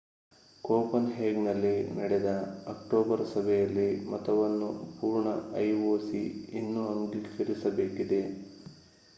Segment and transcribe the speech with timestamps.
[0.63, 2.29] ಕೋಪನ್‌ಹೇಗನ್‌ನಲ್ಲಿ ನಡೆದ
[2.67, 5.35] ಅಕ್ಟೋಬರ್ ಸಭೆಯಲ್ಲಿ ಮತವನ್ನು ಪೂರ್ಣ
[5.61, 6.23] ಐಒಸಿ
[6.53, 8.07] ಇನ್ನೂ ಅಂಗೀಕರಿಸಬೇಕು